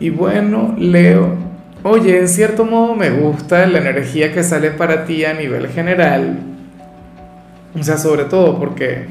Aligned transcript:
Y 0.00 0.10
bueno, 0.10 0.74
Leo, 0.78 1.34
oye, 1.82 2.18
en 2.18 2.28
cierto 2.28 2.64
modo 2.64 2.94
me 2.94 3.10
gusta 3.10 3.66
la 3.66 3.78
energía 3.78 4.32
que 4.32 4.42
sale 4.42 4.70
para 4.70 5.04
ti 5.04 5.24
a 5.24 5.34
nivel 5.34 5.68
general. 5.68 6.38
O 7.78 7.82
sea, 7.82 7.98
sobre 7.98 8.24
todo 8.24 8.58
porque 8.58 9.06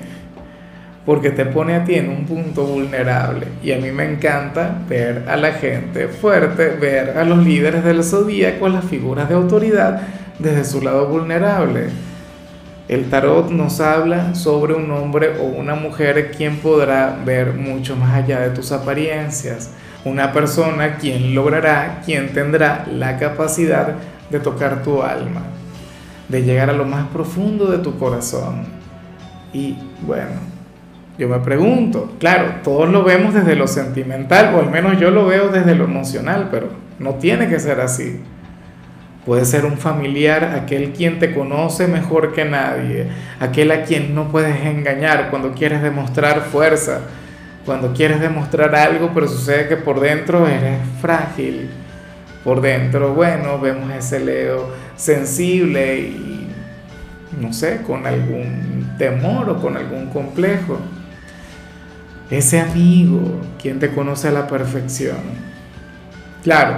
porque 1.07 1.31
te 1.31 1.45
pone 1.45 1.73
a 1.73 1.85
ti 1.85 1.95
en 1.95 2.09
un 2.09 2.25
punto 2.25 2.65
vulnerable. 2.65 3.47
Y 3.63 3.71
a 3.71 3.77
mí 3.77 3.91
me 3.91 4.03
encanta 4.03 4.77
ver 4.89 5.23
a 5.29 5.37
la 5.37 5.53
gente 5.53 6.09
fuerte, 6.09 6.67
ver 6.67 7.17
a 7.17 7.23
los 7.23 7.45
líderes 7.45 7.85
del 7.85 8.03
zodíaco, 8.03 8.67
las 8.67 8.83
figuras 8.83 9.29
de 9.29 9.35
autoridad, 9.35 10.01
desde 10.37 10.65
su 10.65 10.81
lado 10.81 11.07
vulnerable. 11.07 11.85
El 12.89 13.09
tarot 13.09 13.49
nos 13.51 13.79
habla 13.79 14.35
sobre 14.35 14.73
un 14.73 14.91
hombre 14.91 15.39
o 15.39 15.43
una 15.43 15.75
mujer 15.75 16.31
quien 16.35 16.57
podrá 16.57 17.17
ver 17.25 17.53
mucho 17.53 17.95
más 17.95 18.13
allá 18.13 18.41
de 18.41 18.49
tus 18.49 18.73
apariencias 18.73 19.69
una 20.07 20.31
persona 20.31 20.97
quien 20.97 21.35
logrará, 21.35 22.01
quien 22.05 22.33
tendrá 22.33 22.85
la 22.91 23.17
capacidad 23.17 23.95
de 24.29 24.39
tocar 24.39 24.83
tu 24.83 25.01
alma, 25.01 25.41
de 26.27 26.43
llegar 26.43 26.69
a 26.69 26.73
lo 26.73 26.85
más 26.85 27.07
profundo 27.07 27.67
de 27.67 27.79
tu 27.79 27.97
corazón. 27.97 28.65
Y 29.53 29.77
bueno, 30.01 30.57
yo 31.17 31.27
me 31.27 31.39
pregunto, 31.39 32.13
claro, 32.19 32.55
todos 32.63 32.89
lo 32.89 33.03
vemos 33.03 33.33
desde 33.33 33.55
lo 33.55 33.67
sentimental, 33.67 34.53
o 34.53 34.59
al 34.59 34.69
menos 34.69 34.99
yo 34.99 35.09
lo 35.09 35.25
veo 35.25 35.49
desde 35.49 35.75
lo 35.75 35.85
emocional, 35.85 36.49
pero 36.51 36.69
no 36.99 37.15
tiene 37.15 37.47
que 37.47 37.59
ser 37.59 37.79
así. 37.79 38.21
Puede 39.25 39.43
ser 39.43 39.65
un 39.65 39.77
familiar, 39.77 40.43
aquel 40.55 40.93
quien 40.93 41.19
te 41.19 41.33
conoce 41.33 41.87
mejor 41.87 42.33
que 42.33 42.45
nadie, 42.45 43.07
aquel 43.39 43.71
a 43.71 43.83
quien 43.83 44.15
no 44.15 44.29
puedes 44.29 44.63
engañar 44.63 45.29
cuando 45.29 45.53
quieres 45.53 45.81
demostrar 45.81 46.41
fuerza, 46.41 47.01
cuando 47.67 47.91
quieres 47.91 48.21
demostrar 48.21 48.73
algo, 48.73 49.11
pero 49.13 49.27
sucede 49.27 49.67
que 49.67 49.75
por 49.75 49.99
dentro 49.99 50.47
eres 50.47 50.79
frágil. 51.01 51.69
Por 52.41 52.61
dentro, 52.61 53.13
bueno, 53.13 53.59
vemos 53.59 53.91
ese 53.91 54.21
Leo 54.21 54.69
sensible 54.95 55.99
y, 55.99 56.47
no 57.41 57.51
sé, 57.51 57.81
con 57.85 58.07
algún 58.07 58.95
temor 58.97 59.49
o 59.49 59.57
con 59.57 59.75
algún 59.75 60.07
complejo. 60.07 60.79
Ese 62.31 62.61
amigo, 62.61 63.41
quien 63.61 63.79
te 63.79 63.89
conoce 63.89 64.29
a 64.29 64.31
la 64.31 64.47
perfección. 64.47 65.17
Claro, 66.43 66.77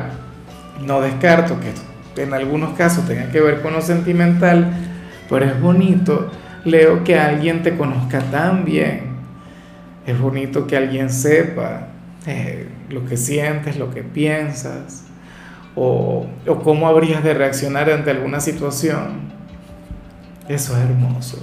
no 0.81 1.01
descarto 1.01 1.57
que 1.59 2.23
en 2.23 2.33
algunos 2.33 2.75
casos 2.75 3.05
tenga 3.05 3.29
que 3.29 3.41
ver 3.41 3.61
con 3.61 3.73
lo 3.73 3.81
sentimental, 3.83 4.73
pero 5.29 5.45
es 5.45 5.61
bonito, 5.61 6.31
Leo, 6.65 7.03
que 7.03 7.19
alguien 7.19 7.61
te 7.61 7.77
conozca 7.77 8.21
tan 8.31 8.65
bien 8.65 9.08
es 10.11 10.19
bonito 10.19 10.67
que 10.67 10.77
alguien 10.77 11.09
sepa 11.09 11.87
eh, 12.25 12.67
lo 12.89 13.05
que 13.05 13.17
sientes, 13.17 13.77
lo 13.77 13.91
que 13.91 14.03
piensas, 14.03 15.03
o, 15.75 16.25
o 16.47 16.59
cómo 16.59 16.87
habrías 16.87 17.23
de 17.23 17.33
reaccionar 17.33 17.89
ante 17.89 18.11
alguna 18.11 18.39
situación. 18.39 19.29
Eso 20.47 20.75
es 20.75 20.83
hermoso. 20.83 21.37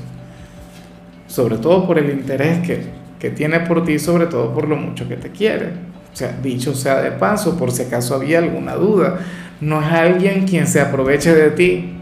Sobre 1.26 1.58
todo 1.58 1.86
por 1.86 1.98
el 1.98 2.10
interés 2.10 2.58
que, 2.66 2.86
que 3.18 3.30
tiene 3.30 3.60
por 3.60 3.84
ti, 3.84 3.98
sobre 3.98 4.26
todo 4.26 4.52
por 4.52 4.68
lo 4.68 4.76
mucho 4.76 5.08
que 5.08 5.16
te 5.16 5.30
quiere. 5.30 5.66
O 6.12 6.16
sea, 6.16 6.36
dicho 6.42 6.74
sea 6.74 7.02
de 7.02 7.12
paso, 7.12 7.58
por 7.58 7.70
si 7.70 7.82
acaso 7.82 8.14
había 8.14 8.38
alguna 8.38 8.74
duda, 8.74 9.20
no 9.60 9.82
es 9.82 9.92
alguien 9.92 10.46
quien 10.46 10.66
se 10.66 10.80
aproveche 10.80 11.34
de 11.34 11.50
ti 11.50 11.92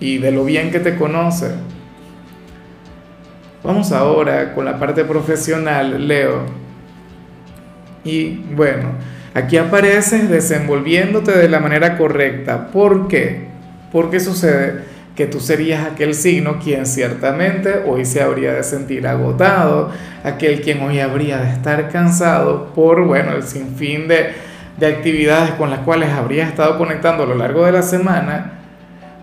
y 0.00 0.18
de 0.18 0.30
lo 0.30 0.44
bien 0.44 0.70
que 0.70 0.80
te 0.80 0.96
conoce 0.96 1.52
Vamos 3.62 3.92
ahora 3.92 4.54
con 4.54 4.64
la 4.64 4.78
parte 4.78 5.04
profesional, 5.04 6.06
Leo. 6.06 6.42
Y 8.04 8.36
bueno, 8.54 8.90
aquí 9.34 9.56
apareces 9.56 10.28
desenvolviéndote 10.30 11.32
de 11.32 11.48
la 11.48 11.58
manera 11.58 11.96
correcta. 11.98 12.68
¿Por 12.68 13.08
qué? 13.08 13.48
Porque 13.90 14.20
sucede 14.20 14.84
que 15.16 15.26
tú 15.26 15.40
serías 15.40 15.84
aquel 15.84 16.14
signo 16.14 16.58
quien 16.62 16.86
ciertamente 16.86 17.82
hoy 17.86 18.04
se 18.04 18.22
habría 18.22 18.52
de 18.52 18.62
sentir 18.62 19.06
agotado, 19.06 19.90
aquel 20.22 20.60
quien 20.60 20.82
hoy 20.82 21.00
habría 21.00 21.38
de 21.38 21.50
estar 21.50 21.88
cansado 21.88 22.72
por, 22.74 23.04
bueno, 23.04 23.32
el 23.32 23.42
sinfín 23.42 24.06
de, 24.08 24.32
de 24.76 24.86
actividades 24.86 25.52
con 25.52 25.70
las 25.70 25.80
cuales 25.80 26.10
habría 26.10 26.44
estado 26.44 26.76
conectando 26.76 27.22
a 27.22 27.26
lo 27.26 27.34
largo 27.34 27.64
de 27.64 27.72
la 27.72 27.82
semana. 27.82 28.52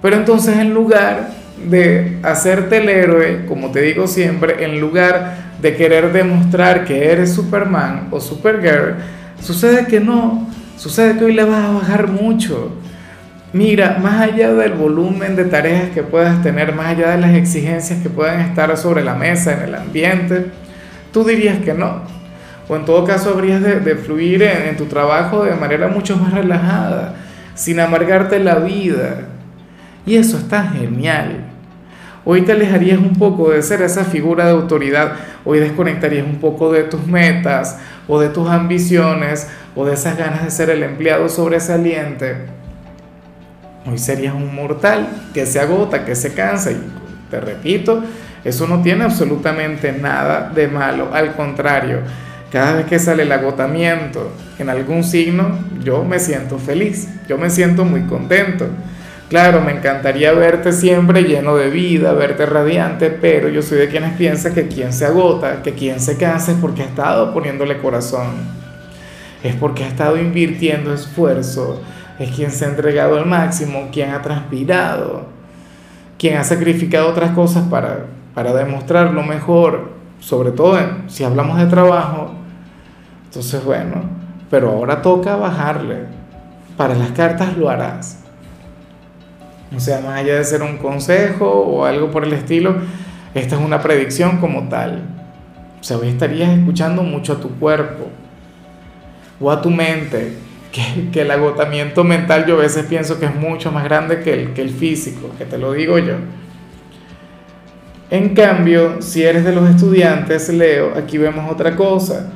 Pero 0.02 0.18
entonces 0.18 0.58
en 0.58 0.74
lugar 0.74 1.30
de 1.58 2.18
hacerte 2.24 2.78
el 2.78 2.90
héroe, 2.90 3.46
como 3.48 3.72
te 3.72 3.82
digo 3.82 4.08
siempre, 4.08 4.64
en 4.66 4.80
lugar 4.80 5.54
de 5.62 5.76
querer 5.76 6.12
demostrar 6.12 6.84
que 6.84 7.12
eres 7.12 7.34
Superman 7.34 8.08
o 8.12 8.20
Supergirl, 8.20 8.96
sucede 9.40 9.88
que 9.88 10.00
no, 10.00 10.50
sucede 10.78 11.18
que 11.18 11.26
hoy 11.26 11.34
le 11.34 11.44
vas 11.44 11.66
a 11.66 11.72
bajar 11.72 12.08
mucho. 12.10 12.74
Mira, 13.54 14.00
más 14.02 14.20
allá 14.20 14.52
del 14.52 14.74
volumen 14.74 15.36
de 15.36 15.46
tareas 15.46 15.92
que 15.92 16.02
puedas 16.02 16.42
tener, 16.42 16.74
más 16.74 16.88
allá 16.88 17.12
de 17.12 17.20
las 17.20 17.36
exigencias 17.36 18.02
que 18.02 18.10
puedan 18.10 18.40
estar 18.42 18.76
sobre 18.78 19.04
la 19.04 19.14
mesa, 19.14 19.54
en 19.54 19.62
el 19.62 19.76
ambiente, 19.76 20.48
tú 21.12 21.24
dirías 21.24 21.60
que 21.60 21.74
no. 21.74 22.02
O 22.68 22.76
en 22.76 22.86
todo 22.86 23.06
caso 23.06 23.30
habrías 23.30 23.62
de, 23.62 23.96
fluir 23.96 24.42
en, 24.42 24.76
tu 24.76 24.86
trabajo 24.86 25.44
de 25.44 25.56
manera 25.56 25.88
mucho 25.88 26.18
más 26.18 26.34
relajada, 26.34 27.14
sin 27.54 27.80
amargarte 27.80 28.40
la 28.40 28.56
vida. 28.56 29.28
Y 30.06 30.16
eso 30.16 30.38
está 30.38 30.64
genial. 30.64 31.46
Hoy 32.26 32.44
te 32.44 32.54
alejarías 32.54 33.00
un 33.00 33.16
poco 33.16 33.52
de 33.52 33.62
ser 33.62 33.82
esa 33.82 34.06
figura 34.06 34.46
de 34.46 34.52
autoridad, 34.52 35.14
hoy 35.44 35.60
desconectarías 35.60 36.26
un 36.26 36.38
poco 36.38 36.72
de 36.72 36.84
tus 36.84 37.06
metas 37.06 37.78
o 38.08 38.20
de 38.20 38.30
tus 38.30 38.50
ambiciones 38.50 39.48
o 39.76 39.86
de 39.86 39.94
esas 39.94 40.18
ganas 40.18 40.44
de 40.44 40.52
ser 40.52 40.70
el 40.70 40.84
empleado 40.84 41.28
sobresaliente. 41.28 42.38
Hoy 43.86 43.98
serías 43.98 44.34
un 44.34 44.56
mortal 44.56 45.10
que 45.34 45.46
se 45.46 45.60
agota, 45.60 46.06
que 46.06 46.16
se 46.16 46.34
cansa 46.34 46.72
y 46.72 46.82
te 47.30 47.42
repito, 47.42 48.02
eso 48.46 48.68
no 48.68 48.82
tiene 48.82 49.04
absolutamente 49.04 49.92
nada 49.92 50.50
de 50.50 50.70
malo, 50.70 51.10
al 51.14 51.36
contrario, 51.36 52.00
cada 52.54 52.74
vez 52.74 52.86
que 52.86 53.00
sale 53.00 53.24
el 53.24 53.32
agotamiento 53.32 54.32
en 54.60 54.70
algún 54.70 55.04
signo, 55.04 55.58
yo 55.84 56.04
me 56.04 56.20
siento 56.20 56.58
feliz, 56.58 57.10
yo 57.28 57.38
me 57.38 57.50
siento 57.50 57.84
muy 57.84 58.02
contento. 58.02 58.68
Claro, 59.34 59.62
me 59.62 59.72
encantaría 59.72 60.32
verte 60.32 60.72
siempre 60.72 61.24
lleno 61.24 61.56
de 61.56 61.72
vida, 61.72 62.14
verte 62.14 62.46
radiante, 62.46 63.10
pero 63.10 63.50
yo 63.50 63.64
soy 63.64 63.80
de 63.80 63.90
quienes 63.90 64.16
piensan 64.16 64.54
que 64.54 64.68
quien 64.68 64.94
se 64.94 65.08
agota, 65.08 65.64
que 65.64 65.74
quien 65.74 66.00
se 66.00 66.18
cansa 66.18 66.52
es 66.52 66.60
porque 66.60 66.84
ha 66.84 66.86
estado 66.86 67.34
poniéndole 67.34 67.80
corazón, 67.80 68.28
es 69.42 69.56
porque 69.56 69.86
ha 69.86 69.88
estado 69.88 70.20
invirtiendo 70.20 70.94
esfuerzo, 70.94 71.82
es 72.20 72.30
quien 72.30 72.52
se 72.52 72.66
ha 72.66 72.68
entregado 72.68 73.18
al 73.18 73.26
máximo, 73.26 73.90
quien 73.92 74.12
ha 74.12 74.22
transpirado, 74.22 75.26
quien 76.20 76.38
ha 76.38 76.44
sacrificado 76.44 77.10
otras 77.10 77.32
cosas 77.32 77.68
para, 77.68 78.06
para 78.36 78.54
demostrar 78.54 79.16
lo 79.16 79.24
mejor, 79.24 79.94
sobre 80.20 80.52
todo 80.52 80.78
si 81.08 81.24
hablamos 81.24 81.58
de 81.58 81.66
trabajo. 81.66 82.36
Entonces, 83.26 83.66
bueno, 83.66 83.96
pero 84.52 84.70
ahora 84.70 85.02
toca 85.02 85.36
bajarle. 85.36 86.02
Para 86.78 86.94
las 86.94 87.10
cartas 87.14 87.58
lo 87.58 87.68
harás 87.68 88.23
o 89.76 89.80
sea, 89.80 90.02
más 90.02 90.20
allá 90.20 90.36
de 90.38 90.44
ser 90.44 90.62
un 90.62 90.78
consejo 90.78 91.50
o 91.50 91.86
algo 91.86 92.12
por 92.12 92.24
el 92.24 92.34
estilo, 92.34 92.76
esta 93.34 93.56
es 93.56 93.62
una 93.62 93.82
predicción 93.82 94.38
como 94.38 94.70
tal. 94.70 95.02
O 95.80 95.84
sea, 95.84 95.98
hoy 95.98 96.10
estarías 96.10 96.50
escuchando 96.58 97.04
mucho 97.04 97.34
a 97.34 97.40
tu 97.40 97.50
cuerpo 97.60 98.08
o 99.40 99.52
a 99.52 99.62
tu 99.62 99.70
mente, 99.70 100.34
que, 101.12 101.22
el 101.22 101.32
agotamiento 101.32 102.04
mental 102.04 102.46
yo 102.46 102.56
a 102.56 102.62
veces 102.62 102.86
pienso 102.86 103.20
que 103.20 103.26
es 103.26 103.36
mucho 103.36 103.72
más 103.72 103.84
grande 103.84 104.22
que 104.22 104.34
el, 104.34 104.54
que 104.54 104.62
el 104.62 104.70
físico, 104.70 105.30
que 105.38 105.46
te 105.46 105.58
lo 105.58 105.74
digo 105.74 106.00
yo. 106.00 106.16
En 108.10 108.36
cambio, 108.36 109.02
si 109.02 109.24
eres 109.24 109.44
de 109.44 109.54
los 109.54 109.70
estudiantes, 109.70 110.50
Leo, 110.50 110.94
aquí 110.96 111.18
vemos 111.18 111.52
otra 111.52 111.76
cosa. 111.76 112.32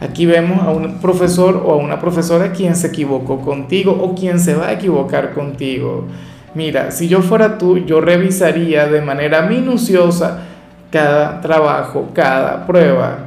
Aquí 0.00 0.24
vemos 0.24 0.62
a 0.62 0.70
un 0.70 0.98
profesor 0.98 1.62
o 1.62 1.72
a 1.72 1.76
una 1.76 2.00
profesora 2.00 2.52
quien 2.52 2.74
se 2.74 2.86
equivocó 2.86 3.42
contigo 3.42 3.92
o 3.92 4.14
quien 4.14 4.40
se 4.40 4.54
va 4.54 4.68
a 4.68 4.72
equivocar 4.72 5.34
contigo. 5.34 6.06
Mira, 6.54 6.90
si 6.90 7.08
yo 7.08 7.22
fuera 7.22 7.58
tú, 7.58 7.78
yo 7.78 8.00
revisaría 8.00 8.86
de 8.88 9.00
manera 9.02 9.42
minuciosa 9.42 10.46
cada 10.90 11.40
trabajo, 11.40 12.10
cada 12.12 12.66
prueba 12.66 13.18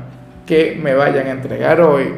que 0.46 0.78
me 0.82 0.94
vayan 0.94 1.28
a 1.28 1.32
entregar 1.32 1.80
hoy. 1.80 2.16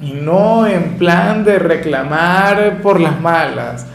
Y 0.00 0.12
no 0.12 0.66
en 0.66 0.98
plan 0.98 1.44
de 1.44 1.58
reclamar 1.58 2.82
por 2.82 3.00
las 3.00 3.20
malas, 3.20 3.86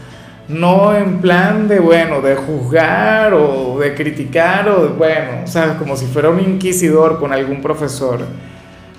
no 0.48 0.94
en 0.96 1.18
plan 1.18 1.68
de, 1.68 1.78
bueno, 1.78 2.20
de 2.20 2.34
juzgar 2.36 3.34
o 3.34 3.78
de 3.78 3.94
criticar 3.94 4.68
o, 4.68 4.84
de, 4.84 4.88
bueno, 4.88 5.46
sabes, 5.46 5.76
como 5.76 5.96
si 5.96 6.06
fuera 6.06 6.30
un 6.30 6.40
inquisidor 6.40 7.20
con 7.20 7.32
algún 7.32 7.60
profesor. 7.60 8.20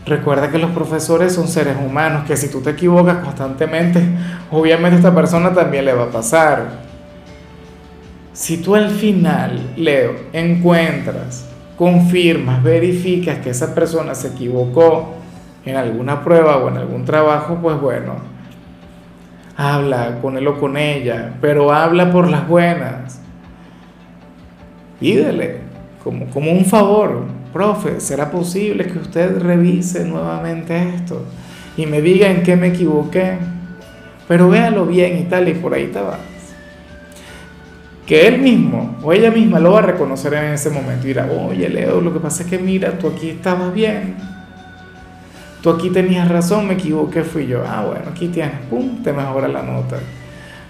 Recuerda 0.05 0.51
que 0.51 0.57
los 0.57 0.71
profesores 0.71 1.33
son 1.33 1.47
seres 1.47 1.77
humanos, 1.77 2.25
que 2.25 2.35
si 2.35 2.49
tú 2.49 2.59
te 2.59 2.71
equivocas 2.71 3.17
constantemente, 3.17 4.01
obviamente 4.51 4.95
a 4.95 4.99
esta 4.99 5.15
persona 5.15 5.53
también 5.53 5.85
le 5.85 5.93
va 5.93 6.03
a 6.03 6.09
pasar. 6.11 6.81
Si 8.33 8.57
tú 8.57 8.75
al 8.75 8.89
final, 8.89 9.73
Leo, 9.77 10.13
encuentras, 10.33 11.47
confirmas, 11.77 12.61
verificas 12.61 13.37
que 13.37 13.51
esa 13.51 13.73
persona 13.73 14.13
se 14.13 14.29
equivocó 14.29 15.13
en 15.65 15.77
alguna 15.77 16.21
prueba 16.21 16.57
o 16.57 16.67
en 16.67 16.77
algún 16.77 17.05
trabajo, 17.05 17.59
pues 17.61 17.79
bueno, 17.79 18.15
habla 19.55 20.19
con 20.21 20.35
él 20.35 20.45
o 20.47 20.59
con 20.59 20.75
ella, 20.75 21.35
pero 21.39 21.71
habla 21.71 22.11
por 22.11 22.27
las 22.29 22.45
buenas. 22.45 23.21
Pídele, 24.99 25.59
como, 26.03 26.25
como 26.25 26.51
un 26.51 26.65
favor, 26.65 27.23
profe, 27.53 27.99
¿será 27.99 28.31
posible 28.31 28.87
que 28.87 28.97
usted 28.97 29.39
revise 29.39 30.03
nuevamente 30.03 30.95
esto 30.95 31.23
y 31.77 31.85
me 31.85 32.01
diga 32.01 32.27
en 32.27 32.43
qué 32.43 32.55
me 32.55 32.67
equivoqué? 32.67 33.37
Pero 34.27 34.49
véalo 34.49 34.85
bien 34.85 35.19
y 35.19 35.23
tal, 35.23 35.47
y 35.47 35.53
por 35.53 35.73
ahí 35.73 35.87
te 35.87 36.01
vas 36.01 36.33
que 38.05 38.27
él 38.27 38.39
mismo 38.39 38.97
o 39.01 39.13
ella 39.13 39.31
misma 39.31 39.59
lo 39.59 39.71
va 39.71 39.79
a 39.79 39.83
reconocer 39.83 40.33
en 40.33 40.53
ese 40.53 40.69
momento 40.69 41.05
y 41.05 41.09
dirá, 41.09 41.27
oye 41.31 41.69
Leo, 41.69 42.01
lo 42.01 42.13
que 42.13 42.19
pasa 42.19 42.43
es 42.43 42.49
que 42.49 42.59
mira, 42.59 42.97
tú 42.97 43.07
aquí 43.07 43.29
estabas 43.29 43.73
bien, 43.73 44.15
tú 45.61 45.69
aquí 45.69 45.89
tenías 45.89 46.27
razón, 46.27 46.67
me 46.67 46.73
equivoqué, 46.73 47.23
fui 47.23 47.47
yo, 47.47 47.63
ah 47.65 47.85
bueno, 47.87 48.05
aquí 48.11 48.27
tienes, 48.27 48.59
pum, 48.69 49.01
te 49.01 49.13
mejora 49.13 49.47
la 49.47 49.63
nota. 49.63 49.97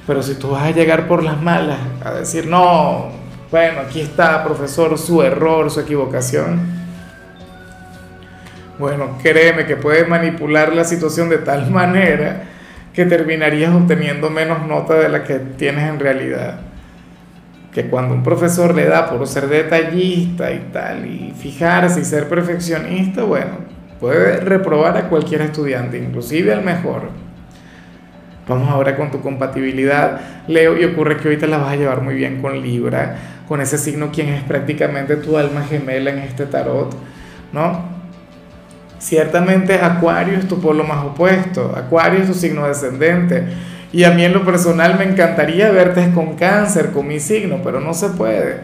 Pero 0.06 0.22
si 0.22 0.36
tú 0.36 0.50
vas 0.50 0.64
a 0.64 0.72
llegar 0.72 1.08
por 1.08 1.24
las 1.24 1.42
malas 1.42 1.80
a 2.04 2.12
decir, 2.12 2.46
no, 2.46 3.10
bueno, 3.50 3.80
aquí 3.80 4.02
está, 4.02 4.44
profesor, 4.44 4.98
su 4.98 5.24
error, 5.24 5.72
su 5.72 5.80
equivocación, 5.80 6.73
bueno, 8.80 9.18
créeme 9.22 9.66
que 9.66 9.76
puedes 9.76 10.08
manipular 10.08 10.74
la 10.74 10.84
situación 10.84 11.30
de 11.30 11.38
tal 11.38 11.70
manera 11.72 12.44
que 12.94 13.06
terminarías 13.06 13.74
obteniendo 13.74 14.30
menos 14.30 14.68
nota 14.68 14.96
de 14.96 15.10
la 15.10 15.24
que 15.24 15.40
tienes 15.40 15.90
en 15.90 16.00
realidad 16.00 16.60
que 17.74 17.88
cuando 17.88 18.14
un 18.14 18.24
profesor 18.24 18.76
le 18.76 18.86
da 18.86 19.10
por 19.10 19.28
ser 19.28 19.48
detallista 19.48 20.52
y 20.52 20.60
tal, 20.72 21.06
y 21.06 21.34
fijarse 21.36 22.02
y 22.02 22.06
ser 22.06 22.30
perfeccionista, 22.30 23.24
bueno, 23.24 23.58
puede 24.00 24.38
reprobar 24.42 24.96
a 24.98 25.10
cualquier 25.10 25.42
estudiante, 25.42 25.98
inclusive 25.98 26.54
al 26.54 26.64
mejor. 26.64 27.10
Vamos 28.48 28.70
ahora 28.70 28.96
con 28.96 29.10
tu 29.10 29.22
compatibilidad, 29.22 30.20
Leo, 30.48 30.78
y 30.78 30.84
ocurre 30.84 31.18
que 31.18 31.30
ahorita 31.30 31.48
la 31.48 31.58
vas 31.58 31.74
a 31.74 31.76
llevar 31.76 32.02
muy 32.02 32.14
bien 32.14 32.42
con 32.42 32.62
Libra, 32.62 33.16
con 33.48 33.62
ese 33.62 33.78
signo 33.78 34.12
quien 34.12 34.30
es 34.30 34.44
prácticamente 34.44 35.16
tu 35.16 35.38
alma 35.38 35.64
gemela 35.64 36.12
en 36.12 36.20
este 36.20 36.46
tarot, 36.46 36.94
¿no? 37.54 37.93
Ciertamente 39.04 39.82
Acuario 39.82 40.38
es 40.38 40.48
tu 40.48 40.62
polo 40.62 40.86
más 40.86 41.04
opuesto, 41.04 41.74
Acuario 41.76 42.22
es 42.22 42.28
tu 42.28 42.34
signo 42.34 42.66
descendente, 42.66 43.44
y 43.92 44.06
a 44.06 44.12
mí 44.12 44.24
en 44.24 44.32
lo 44.32 44.46
personal 44.46 44.98
me 44.98 45.04
encantaría 45.04 45.70
verte 45.72 46.10
con 46.14 46.36
cáncer, 46.36 46.92
con 46.92 47.10
mi 47.10 47.20
signo, 47.20 47.60
pero 47.62 47.82
no 47.82 47.94
se 47.94 48.08
puede. 48.12 48.62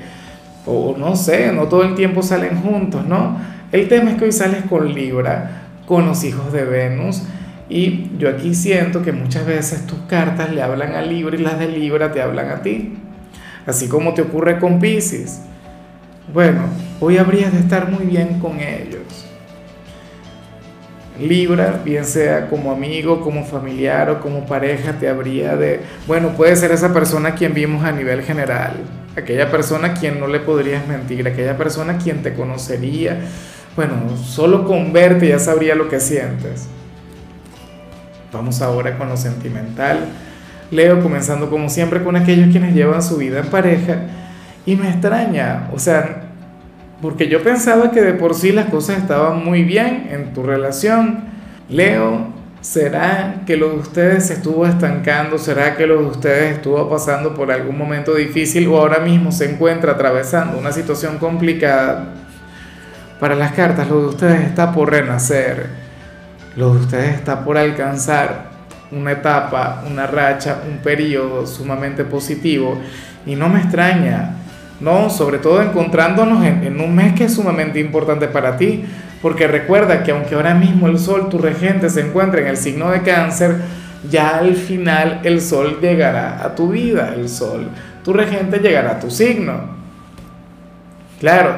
O 0.66 0.96
no 0.98 1.18
sé, 1.18 1.52
no 1.52 1.64
todo 1.64 1.84
el 1.84 1.94
tiempo 1.94 2.24
salen 2.24 2.62
juntos, 2.62 3.06
¿no? 3.06 3.38
El 3.74 3.90
tema 3.90 4.12
es 4.12 4.18
que 4.18 4.26
hoy 4.26 4.32
sales 4.32 4.64
con 4.70 4.94
Libra, 4.94 5.64
con 5.86 6.06
los 6.06 6.24
hijos 6.24 6.54
de 6.54 6.64
Venus. 6.64 7.24
Y 7.68 8.10
yo 8.18 8.30
aquí 8.30 8.56
siento 8.56 9.02
que 9.02 9.12
muchas 9.12 9.46
veces 9.46 9.86
tus 9.88 10.00
cartas 10.08 10.54
le 10.54 10.62
hablan 10.62 10.94
a 10.94 11.02
Libra 11.02 11.36
y 11.36 11.40
las 11.40 11.60
de 11.60 11.68
Libra 11.68 12.14
te 12.14 12.22
hablan 12.22 12.50
a 12.50 12.62
ti. 12.62 12.98
Así 13.66 13.90
como 13.90 14.14
te 14.14 14.22
ocurre 14.22 14.58
con 14.58 14.80
Pisces. 14.80 15.42
Bueno, 16.34 16.62
hoy 17.02 17.18
habrías 17.18 17.52
de 17.52 17.60
estar 17.60 17.92
muy 17.92 18.06
bien 18.06 18.40
con 18.40 18.62
ellos. 18.62 19.26
Libra, 21.20 21.82
bien 21.84 22.06
sea 22.06 22.48
como 22.48 22.72
amigo, 22.72 23.22
como 23.22 23.44
familiar 23.44 24.10
o 24.10 24.22
como 24.22 24.46
pareja, 24.46 24.94
te 24.94 25.10
habría 25.10 25.56
de, 25.56 25.82
bueno, 26.08 26.30
puede 26.30 26.56
ser 26.56 26.72
esa 26.72 26.94
persona 26.94 27.36
quien 27.36 27.54
vimos 27.54 27.84
a 27.84 27.92
nivel 27.92 28.24
general, 28.24 28.74
aquella 29.18 29.52
persona 29.52 29.94
quien 29.94 30.20
no 30.20 30.28
le 30.28 30.40
podrías 30.40 30.88
mentir, 30.88 31.28
aquella 31.28 31.58
persona 31.58 31.98
quien 31.98 32.22
te 32.22 32.34
conocería, 32.34 33.20
bueno, 33.76 33.96
solo 34.18 34.66
con 34.66 34.94
verte 34.94 35.28
ya 35.28 35.40
sabría 35.40 35.76
lo 35.76 35.90
que 35.90 36.00
sientes. 36.00 36.68
Vamos 38.32 38.62
ahora 38.62 38.98
con 38.98 39.10
lo 39.10 39.18
sentimental. 39.18 40.00
Leo, 40.72 41.02
comenzando 41.02 41.50
como 41.50 41.70
siempre 41.70 42.04
con 42.04 42.16
aquellos 42.16 42.50
quienes 42.50 42.76
llevan 42.76 43.02
su 43.02 43.18
vida 43.18 43.40
en 43.40 43.48
pareja. 43.48 44.02
Y 44.66 44.76
me 44.76 44.90
extraña, 44.90 45.70
o 45.74 45.80
sea, 45.80 46.29
porque 47.02 47.28
yo 47.28 47.42
pensaba 47.44 47.92
que 47.92 48.02
de 48.02 48.14
por 48.14 48.36
sí 48.36 48.52
las 48.52 48.66
cosas 48.66 48.98
estaban 48.98 49.44
muy 49.44 49.64
bien 49.64 50.10
en 50.12 50.34
tu 50.34 50.44
relación. 50.44 51.24
Leo, 51.70 52.28
¿será 52.62 53.44
que 53.46 53.56
lo 53.56 53.70
de 53.70 53.76
ustedes 53.78 54.28
se 54.28 54.34
estuvo 54.34 54.66
estancando? 54.66 55.38
¿Será 55.38 55.78
que 55.78 55.88
lo 55.88 56.02
de 56.02 56.08
ustedes 56.08 56.56
estuvo 56.56 56.90
pasando 56.90 57.34
por 57.34 57.52
algún 57.52 57.78
momento 57.78 58.16
difícil 58.16 58.68
o 58.68 58.78
ahora 58.78 59.00
mismo 59.00 59.32
se 59.32 59.50
encuentra 59.50 59.94
atravesando 59.94 60.58
una 60.58 60.72
situación 60.72 61.18
complicada? 61.20 62.16
Para 63.20 63.36
las 63.36 63.54
cartas, 63.54 63.90
lo 63.90 64.02
de 64.02 64.08
ustedes 64.08 64.42
está 64.42 64.72
por 64.72 64.92
renacer. 64.92 65.68
Lo 66.56 66.74
de 66.74 66.82
ustedes 66.82 67.16
está 67.16 67.46
por 67.46 67.58
alcanzar 67.58 68.50
una 68.92 69.12
etapa, 69.12 69.84
una 69.90 70.08
racha, 70.08 70.62
un 70.70 70.80
periodo 70.80 71.46
sumamente 71.46 72.04
positivo. 72.04 72.78
Y 73.26 73.36
no 73.36 73.48
me 73.48 73.60
extraña 73.60 74.39
¿no? 74.80 75.10
Sobre 75.10 75.40
todo 75.40 75.62
encontrándonos 75.62 76.46
en, 76.46 76.80
un 76.80 76.96
mes 76.96 77.14
que 77.14 77.26
es 77.26 77.34
sumamente 77.34 77.80
importante 77.80 78.28
para 78.28 78.58
ti, 78.58 78.86
porque 79.22 79.48
recuerda 79.48 80.04
que 80.04 80.12
aunque 80.12 80.36
ahora 80.36 80.54
mismo 80.54 80.88
el 80.88 80.98
Sol, 80.98 81.30
tu 81.30 81.38
regente, 81.38 81.90
se 81.90 82.02
encuentra 82.02 82.42
en 82.42 82.48
el 82.48 82.58
signo 82.58 82.90
de 82.90 83.02
cáncer, 83.02 83.58
ya 84.10 84.38
al 84.38 84.56
final 84.56 85.22
el 85.24 85.42
Sol 85.42 85.80
llegará 85.82 86.44
a 86.44 86.56
tu 86.56 86.70
vida, 86.70 87.14
el 87.16 87.28
Sol, 87.28 87.68
tu 88.04 88.14
regente 88.14 88.60
llegará 88.60 88.92
a 88.92 89.00
tu 89.00 89.12
signo. 89.12 89.78
Claro, 91.20 91.58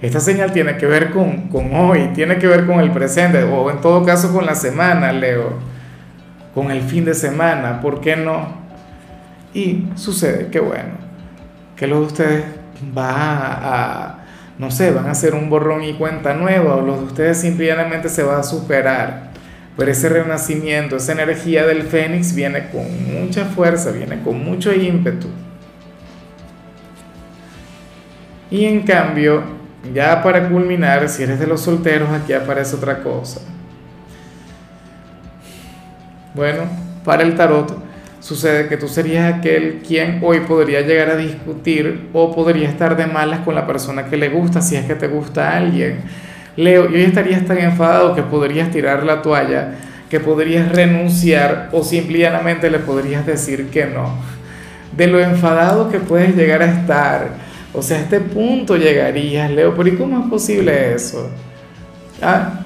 esta 0.00 0.20
señal 0.20 0.52
tiene 0.52 0.78
que 0.78 0.86
ver 0.86 1.10
con, 1.10 1.48
con 1.48 1.74
hoy, 1.74 2.10
tiene 2.14 2.38
que 2.38 2.46
ver 2.46 2.66
con 2.66 2.80
el 2.80 2.90
presente, 2.90 3.42
o 3.42 3.70
en 3.70 3.80
todo 3.82 4.02
caso 4.04 4.32
con 4.32 4.46
la 4.46 4.54
semana, 4.54 5.12
Leo, 5.12 5.58
con 6.54 6.70
el 6.70 6.80
fin 6.80 7.04
de 7.04 7.14
semana, 7.14 7.80
¿por 7.82 8.00
qué 8.00 8.16
no? 8.16 8.62
Y 9.52 9.84
sucede 9.96 10.48
que 10.48 10.60
bueno, 10.60 10.94
que 11.76 11.86
los 11.86 12.00
de 12.00 12.06
ustedes 12.06 12.44
va 12.96 13.06
a, 13.08 14.24
no 14.58 14.70
sé, 14.70 14.90
van 14.90 15.06
a 15.06 15.12
hacer 15.12 15.34
un 15.34 15.50
borrón 15.50 15.84
y 15.84 15.94
cuenta 15.94 16.34
nueva, 16.34 16.76
o 16.76 16.82
los 16.82 16.98
de 16.98 17.04
ustedes 17.04 17.40
simplemente 17.40 18.08
se 18.08 18.22
va 18.22 18.38
a 18.38 18.42
superar. 18.42 19.32
Pero 19.76 19.90
ese 19.90 20.08
renacimiento, 20.08 20.96
esa 20.96 21.12
energía 21.12 21.66
del 21.66 21.84
Fénix 21.84 22.34
viene 22.34 22.68
con 22.68 22.84
mucha 23.12 23.46
fuerza, 23.46 23.90
viene 23.90 24.20
con 24.22 24.44
mucho 24.44 24.72
ímpetu. 24.72 25.28
Y 28.50 28.66
en 28.66 28.82
cambio, 28.82 29.42
ya 29.94 30.22
para 30.22 30.48
culminar, 30.50 31.08
si 31.08 31.22
eres 31.22 31.40
de 31.40 31.46
los 31.46 31.62
solteros, 31.62 32.10
aquí 32.10 32.34
aparece 32.34 32.76
otra 32.76 33.02
cosa. 33.02 33.40
Bueno, 36.34 36.64
para 37.04 37.22
el 37.22 37.34
tarot, 37.34 37.74
sucede 38.22 38.68
que 38.68 38.76
tú 38.76 38.86
serías 38.86 39.34
aquel 39.34 39.82
quien 39.86 40.20
hoy 40.22 40.40
podría 40.40 40.80
llegar 40.82 41.10
a 41.10 41.16
discutir 41.16 42.08
o 42.12 42.32
podría 42.32 42.68
estar 42.68 42.96
de 42.96 43.06
malas 43.06 43.40
con 43.40 43.56
la 43.56 43.66
persona 43.66 44.06
que 44.06 44.16
le 44.16 44.28
gusta, 44.28 44.62
si 44.62 44.76
es 44.76 44.86
que 44.86 44.94
te 44.94 45.08
gusta 45.08 45.56
alguien. 45.56 46.00
Leo, 46.56 46.88
y 46.88 46.94
hoy 46.94 47.02
estarías 47.02 47.44
tan 47.44 47.58
enfadado 47.58 48.14
que 48.14 48.22
podrías 48.22 48.70
tirar 48.70 49.04
la 49.04 49.22
toalla, 49.22 49.74
que 50.08 50.20
podrías 50.20 50.70
renunciar 50.70 51.70
o 51.72 51.82
simplemente 51.82 52.70
le 52.70 52.78
podrías 52.78 53.26
decir 53.26 53.70
que 53.70 53.86
no. 53.86 54.14
De 54.96 55.08
lo 55.08 55.18
enfadado 55.18 55.90
que 55.90 55.98
puedes 55.98 56.36
llegar 56.36 56.62
a 56.62 56.66
estar. 56.66 57.28
O 57.74 57.82
sea, 57.82 57.96
a 57.96 58.00
este 58.02 58.20
punto 58.20 58.76
llegarías, 58.76 59.50
Leo, 59.50 59.74
pero 59.74 59.88
¿y 59.88 59.96
cómo 59.96 60.22
es 60.22 60.30
posible 60.30 60.94
eso? 60.94 61.28
¿Ah? 62.20 62.60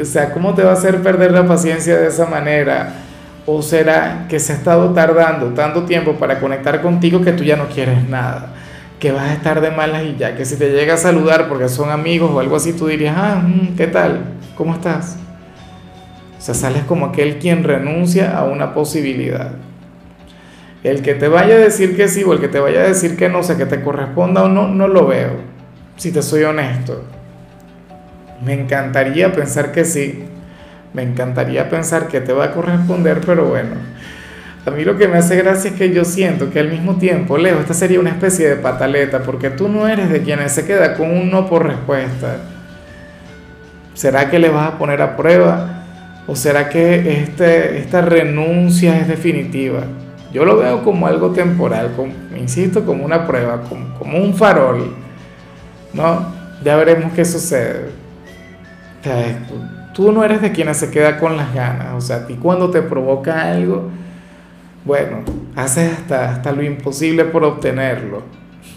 O 0.00 0.04
sea, 0.04 0.32
¿cómo 0.32 0.54
te 0.54 0.64
va 0.64 0.70
a 0.70 0.74
hacer 0.74 1.02
perder 1.02 1.30
la 1.30 1.46
paciencia 1.46 1.96
de 1.96 2.08
esa 2.08 2.26
manera? 2.26 3.03
¿O 3.46 3.60
será 3.60 4.26
que 4.28 4.40
se 4.40 4.52
ha 4.52 4.56
estado 4.56 4.92
tardando 4.94 5.48
tanto 5.48 5.84
tiempo 5.84 6.14
para 6.14 6.40
conectar 6.40 6.80
contigo 6.80 7.20
que 7.20 7.32
tú 7.32 7.44
ya 7.44 7.56
no 7.56 7.68
quieres 7.68 8.08
nada? 8.08 8.54
Que 8.98 9.12
vas 9.12 9.28
a 9.28 9.34
estar 9.34 9.60
de 9.60 9.70
malas 9.70 10.02
y 10.04 10.16
ya, 10.16 10.34
que 10.34 10.46
si 10.46 10.56
te 10.56 10.70
llega 10.70 10.94
a 10.94 10.98
saludar 10.98 11.48
porque 11.48 11.68
son 11.68 11.90
amigos 11.90 12.30
o 12.32 12.40
algo 12.40 12.56
así, 12.56 12.72
tú 12.72 12.86
dirías, 12.86 13.14
ah, 13.18 13.42
mm, 13.44 13.76
¿qué 13.76 13.86
tal? 13.86 14.20
¿Cómo 14.56 14.72
estás? 14.72 15.18
O 16.38 16.40
sea, 16.40 16.54
sales 16.54 16.84
como 16.84 17.06
aquel 17.06 17.38
quien 17.38 17.64
renuncia 17.64 18.36
a 18.36 18.44
una 18.44 18.72
posibilidad. 18.72 19.52
El 20.82 21.02
que 21.02 21.14
te 21.14 21.28
vaya 21.28 21.54
a 21.54 21.58
decir 21.58 21.96
que 21.96 22.08
sí 22.08 22.24
o 22.24 22.32
el 22.32 22.40
que 22.40 22.48
te 22.48 22.60
vaya 22.60 22.80
a 22.80 22.84
decir 22.84 23.16
que 23.16 23.28
no, 23.28 23.40
o 23.40 23.42
sea, 23.42 23.56
que 23.56 23.66
te 23.66 23.82
corresponda 23.82 24.42
o 24.42 24.48
no, 24.48 24.68
no 24.68 24.88
lo 24.88 25.06
veo, 25.06 25.36
si 25.96 26.12
te 26.12 26.22
soy 26.22 26.44
honesto. 26.44 27.04
Me 28.42 28.54
encantaría 28.54 29.32
pensar 29.32 29.72
que 29.72 29.84
sí, 29.84 30.24
Me 30.94 31.02
encantaría 31.02 31.68
pensar 31.68 32.06
que 32.06 32.20
te 32.20 32.32
va 32.32 32.44
a 32.44 32.52
corresponder, 32.52 33.20
pero 33.26 33.46
bueno. 33.46 33.72
A 34.64 34.70
mí 34.70 34.84
lo 34.84 34.96
que 34.96 35.08
me 35.08 35.18
hace 35.18 35.36
gracia 35.36 35.72
es 35.72 35.76
que 35.76 35.92
yo 35.92 36.04
siento 36.04 36.50
que 36.50 36.60
al 36.60 36.70
mismo 36.70 36.96
tiempo, 36.96 37.36
Leo, 37.36 37.60
esta 37.60 37.74
sería 37.74 38.00
una 38.00 38.10
especie 38.10 38.48
de 38.48 38.56
pataleta, 38.56 39.22
porque 39.22 39.50
tú 39.50 39.68
no 39.68 39.86
eres 39.86 40.08
de 40.08 40.22
quienes 40.22 40.52
se 40.52 40.64
queda 40.64 40.94
con 40.94 41.10
un 41.10 41.30
no 41.30 41.46
por 41.46 41.66
respuesta. 41.66 42.36
¿Será 43.92 44.30
que 44.30 44.38
le 44.38 44.48
vas 44.48 44.68
a 44.72 44.78
poner 44.78 45.02
a 45.02 45.16
prueba? 45.16 45.82
¿O 46.26 46.34
será 46.34 46.70
que 46.70 47.22
este, 47.22 47.78
esta 47.78 48.00
renuncia 48.00 48.98
es 48.98 49.08
definitiva? 49.08 49.82
Yo 50.32 50.44
lo 50.44 50.56
veo 50.56 50.82
como 50.82 51.06
algo 51.06 51.30
temporal, 51.30 51.92
como, 51.94 52.12
insisto, 52.36 52.86
como 52.86 53.04
una 53.04 53.26
prueba, 53.26 53.62
como, 53.68 53.98
como 53.98 54.18
un 54.18 54.34
farol. 54.34 54.94
¿No? 55.92 56.32
Ya 56.64 56.76
veremos 56.76 57.12
qué 57.12 57.24
sucede. 57.24 57.90
Tú 59.94 60.12
no 60.12 60.24
eres 60.24 60.42
de 60.42 60.52
quienes 60.52 60.76
se 60.76 60.90
queda 60.90 61.18
con 61.18 61.36
las 61.36 61.54
ganas. 61.54 61.94
O 61.94 62.00
sea, 62.00 62.16
a 62.16 62.26
ti 62.26 62.34
cuando 62.34 62.70
te 62.70 62.82
provoca 62.82 63.50
algo, 63.50 63.90
bueno, 64.84 65.20
haces 65.56 65.92
hasta, 65.92 66.30
hasta 66.30 66.52
lo 66.52 66.62
imposible 66.62 67.24
por 67.24 67.44
obtenerlo. 67.44 68.22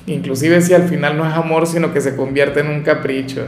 Inclusive 0.05 0.61
si 0.61 0.73
al 0.73 0.83
final 0.83 1.17
no 1.17 1.27
es 1.27 1.33
amor, 1.33 1.67
sino 1.67 1.91
que 1.91 1.99
se 1.99 2.15
convierte 2.15 2.61
en 2.61 2.67
un 2.67 2.81
capricho. 2.81 3.47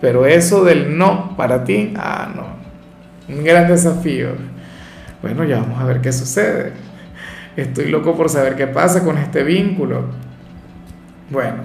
Pero 0.00 0.26
eso 0.26 0.64
del 0.64 0.98
no 0.98 1.34
para 1.36 1.64
ti, 1.64 1.94
ah, 1.96 2.30
no. 2.34 3.34
Un 3.34 3.42
gran 3.42 3.68
desafío. 3.68 4.28
Bueno, 5.22 5.44
ya 5.44 5.60
vamos 5.60 5.80
a 5.80 5.86
ver 5.86 6.02
qué 6.02 6.12
sucede. 6.12 6.72
Estoy 7.56 7.86
loco 7.86 8.14
por 8.14 8.28
saber 8.28 8.56
qué 8.56 8.66
pasa 8.66 9.02
con 9.02 9.16
este 9.16 9.42
vínculo. 9.42 10.04
Bueno, 11.30 11.62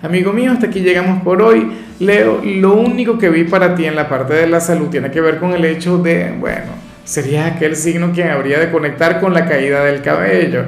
amigo 0.00 0.32
mío, 0.32 0.52
hasta 0.52 0.68
aquí 0.68 0.80
llegamos 0.80 1.22
por 1.22 1.42
hoy. 1.42 1.70
Leo, 2.02 2.40
lo 2.42 2.74
único 2.74 3.16
que 3.16 3.30
vi 3.30 3.44
para 3.44 3.76
ti 3.76 3.84
en 3.84 3.94
la 3.94 4.08
parte 4.08 4.34
de 4.34 4.48
la 4.48 4.58
salud 4.58 4.88
tiene 4.88 5.12
que 5.12 5.20
ver 5.20 5.38
con 5.38 5.52
el 5.52 5.64
hecho 5.64 5.98
de, 5.98 6.34
bueno, 6.36 6.72
sería 7.04 7.46
aquel 7.46 7.76
signo 7.76 8.10
quien 8.12 8.28
habría 8.28 8.58
de 8.58 8.72
conectar 8.72 9.20
con 9.20 9.32
la 9.32 9.46
caída 9.46 9.84
del 9.84 10.02
cabello. 10.02 10.64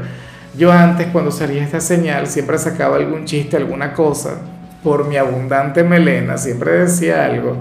Yo 0.56 0.70
antes, 0.70 1.08
cuando 1.08 1.32
salía 1.32 1.64
esta 1.64 1.80
señal, 1.80 2.28
siempre 2.28 2.56
sacaba 2.56 2.98
algún 2.98 3.24
chiste, 3.24 3.56
alguna 3.56 3.92
cosa. 3.92 4.42
Por 4.84 5.08
mi 5.08 5.16
abundante 5.16 5.82
melena, 5.82 6.38
siempre 6.38 6.70
decía 6.70 7.24
algo. 7.24 7.56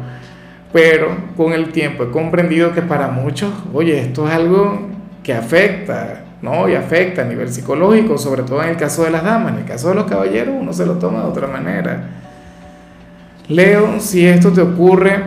Pero 0.71 1.07
con 1.35 1.53
el 1.53 1.71
tiempo 1.71 2.03
he 2.03 2.11
comprendido 2.11 2.73
que 2.73 2.83
para 2.83 3.07
muchos, 3.07 3.51
oye, 3.73 3.99
esto 3.99 4.27
es 4.27 4.35
algo 4.35 4.87
que 5.23 5.33
afecta, 5.33 6.25
¿no? 6.43 6.69
Y 6.69 6.75
afecta 6.75 7.23
a 7.23 7.25
nivel 7.25 7.51
psicológico, 7.51 8.19
sobre 8.19 8.43
todo 8.43 8.61
en 8.61 8.69
el 8.69 8.77
caso 8.77 9.03
de 9.03 9.09
las 9.09 9.23
damas. 9.23 9.53
En 9.53 9.61
el 9.61 9.65
caso 9.65 9.89
de 9.89 9.95
los 9.95 10.05
caballeros, 10.05 10.53
uno 10.59 10.71
se 10.73 10.85
lo 10.85 10.99
toma 10.99 11.21
de 11.21 11.25
otra 11.25 11.47
manera. 11.47 12.22
Leo, 13.47 13.99
si 13.99 14.25
esto 14.25 14.51
te 14.51 14.61
ocurre, 14.61 15.23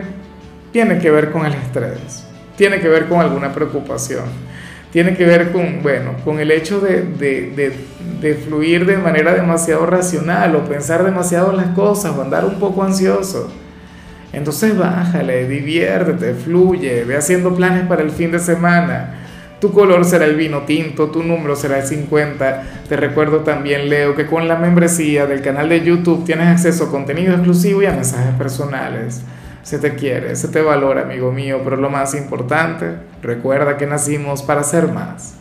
tiene 0.71 0.99
que 0.99 1.11
ver 1.11 1.31
con 1.31 1.45
el 1.45 1.53
estrés 1.53 2.27
tiene 2.57 2.79
que 2.79 2.89
ver 2.89 3.07
con 3.07 3.21
alguna 3.21 3.53
preocupación, 3.53 4.25
tiene 4.91 5.15
que 5.15 5.23
ver 5.25 5.51
con, 5.51 5.81
bueno, 5.83 6.15
con 6.25 6.39
el 6.39 6.51
hecho 6.51 6.81
de, 6.81 7.03
de, 7.03 7.73
de, 8.19 8.35
fluir 8.35 8.85
de 8.85 8.97
manera 8.97 9.33
demasiado 9.33 9.85
racional 9.85 10.55
o 10.55 10.65
pensar 10.65 11.05
demasiado 11.05 11.53
las 11.53 11.67
cosas 11.67 12.17
o 12.17 12.21
andar 12.21 12.43
un 12.43 12.59
poco 12.59 12.83
ansioso. 12.83 13.49
Entonces 14.33 14.77
bájale, 14.77 15.47
diviértete, 15.47 16.33
fluye, 16.33 17.03
ve 17.05 17.15
haciendo 17.15 17.55
planes 17.55 17.87
para 17.87 18.01
el 18.01 18.09
fin 18.09 18.31
de 18.31 18.39
semana. 18.39 19.26
Tu 19.59 19.71
color 19.71 20.05
será 20.05 20.25
el 20.25 20.35
vino 20.35 20.61
tinto, 20.63 21.09
tu 21.09 21.23
número 21.23 21.55
será 21.55 21.79
el 21.79 21.87
50. 21.87 22.63
Te 22.87 22.95
recuerdo 22.95 23.39
también, 23.39 23.89
Leo, 23.89 24.15
que 24.15 24.27
con 24.27 24.47
la 24.47 24.55
membresía 24.55 25.25
del 25.25 25.41
canal 25.41 25.69
de 25.69 25.83
YouTube 25.83 26.25
tienes 26.25 26.47
acceso 26.47 26.85
a 26.85 26.91
contenido 26.91 27.33
exclusivo 27.33 27.81
y 27.81 27.87
a 27.87 27.91
mensajes 27.91 28.35
personales. 28.35 29.23
Se 29.63 29.79
te 29.79 29.95
quiere, 29.95 30.35
se 30.35 30.49
te 30.49 30.61
valora, 30.61 31.01
amigo 31.01 31.31
mío, 31.31 31.61
pero 31.63 31.75
lo 31.75 31.89
más 31.89 32.13
importante, 32.13 32.97
recuerda 33.23 33.77
que 33.77 33.87
nacimos 33.87 34.43
para 34.43 34.63
ser 34.63 34.89
más. 34.89 35.36